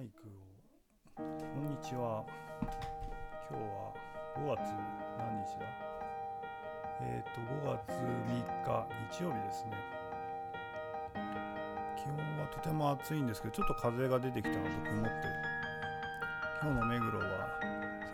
[0.00, 1.20] マイクを。
[1.20, 1.22] こ
[1.60, 2.24] んにちは。
[3.50, 3.92] 今日は
[4.34, 4.64] 5月
[5.18, 5.66] 何日だ？
[7.02, 9.76] えっ、と5月3日日曜日ですね。
[11.98, 15.10] 気温はとても暑いんですけどちょっと風が出てきたのと曇って
[16.62, 17.60] 今日の目黒は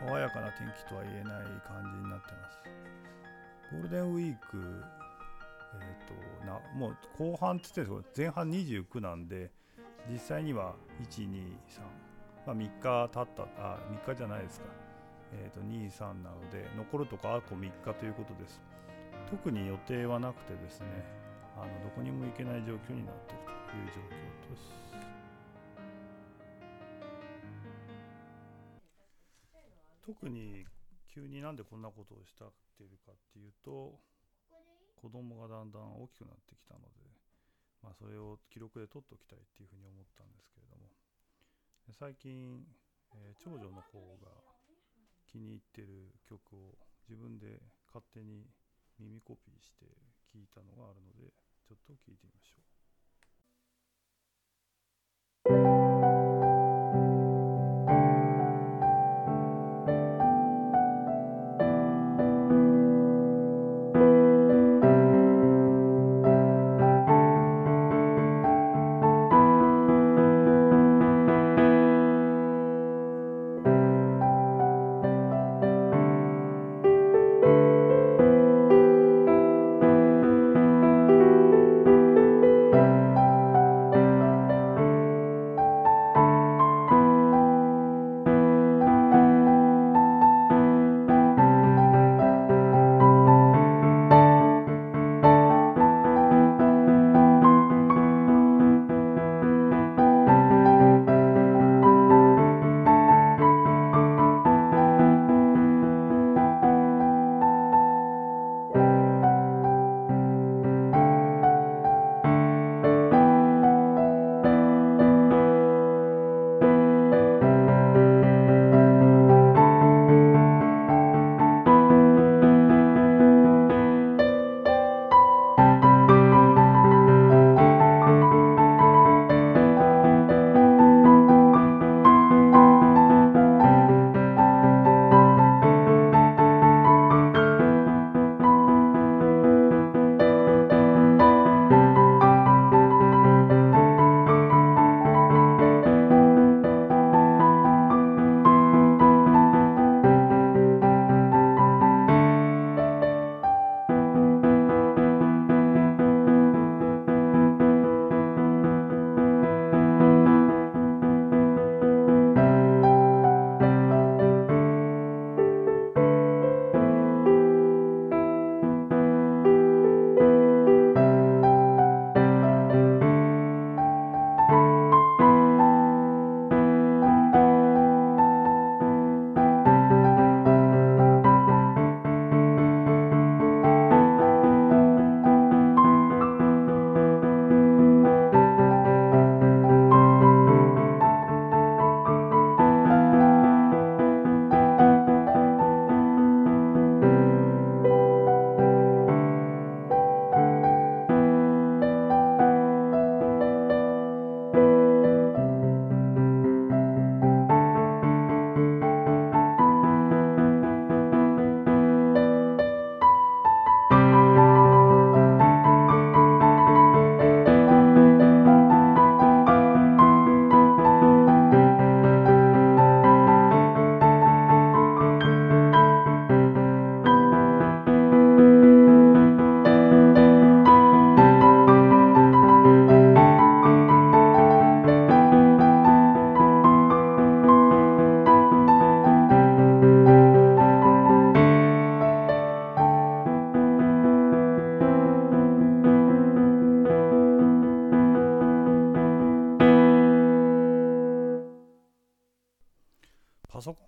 [0.09, 2.59] 爽やかな天気とは言えない感じになってます。
[3.71, 4.83] ゴールデンウィーク
[5.79, 9.53] えっ、となもう後半って言ってるんですけど前半29なんで
[10.11, 11.41] 実際には123、
[12.47, 14.67] まあ、3日経ったあ3日じゃないですか、
[15.33, 18.61] えー、と23なので残るとこあと3日ということです。
[19.31, 20.87] 特に予定はなくてですね
[21.57, 24.87] あのどこにも行けない状況になっているという状況です。
[30.07, 30.65] 特に
[31.13, 33.99] 急になんでこんなことをしたっているかっていうと
[34.95, 37.06] 子供がだんだん大きくなってきたので
[37.87, 40.91] まあ、それを記録で取っておきたいっていうふうに思ったんですけれども
[41.95, 42.67] 最近、
[43.15, 44.27] えー、長女の方が
[45.31, 46.75] 気に入ってる曲を
[47.07, 48.51] 自分で勝手に
[48.99, 49.87] 耳コピーして
[50.35, 51.31] 聴いたのがあるので
[51.63, 52.86] ちょっと聴いてみましょう。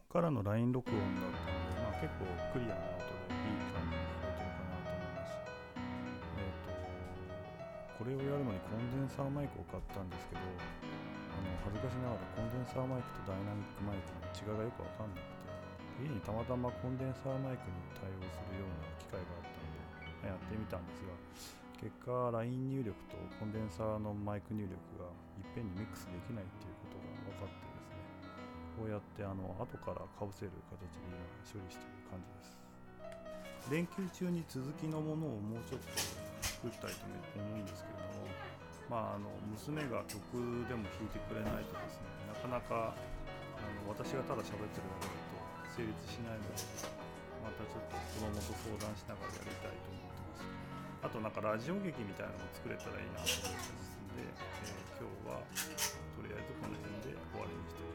[0.09, 5.37] からの LINE 録音だったので、まあ、結構クリアな音でいい感じに聞こえてるかなと思います。
[6.33, 6.73] えっ、と、
[7.93, 15.45] これをやるのにコンデンサーマイクを買ったんですけど、あの恥ずかしながらコンデンサーマイクとダイナミックマイクの違いがよくわかんなくて、
[16.01, 21.13] 家にたまたまコンデンサーマイクに対応するような機械があったので、ま、やってみたんですが、
[21.85, 27.68] 結果 LINE 入力とコンデンサーのマイク入力がいっぺんにミックスできないっていうことが分かって
[28.79, 32.57] ですねそうやってあの後からかぶせる形で今処理している感じです。
[33.75, 35.93] 連休中に続きのものをもうちょっと
[36.41, 37.05] 作りたいと
[37.37, 38.31] 思うんですけれども
[38.89, 45.21] まああの娘が曲でも弾いてくれないとですねなかなかあの私がただ喋ってるだけだ
[45.69, 46.65] と成立しないので
[47.45, 50.49] またちょっと子供と相談しながらやりたいと思ってます。
[51.05, 55.39] あとなんかラジオ劇みたいなのも作れたらいいなと思ってますんで、えー今日は
[56.19, 57.87] とりあえずこの辺で終わりにして